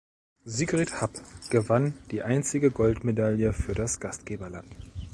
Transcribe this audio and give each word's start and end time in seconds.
Sigrid 0.47 0.93
Happ 0.99 1.11
gewann 1.51 1.93
die 2.09 2.23
einzige 2.23 2.71
Goldmedaille 2.71 3.53
für 3.53 3.75
das 3.75 3.99
Gastgeberland. 3.99 4.75